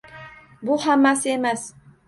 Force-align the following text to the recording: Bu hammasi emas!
Bu 0.69 0.79
hammasi 0.87 1.33
emas! 1.37 1.71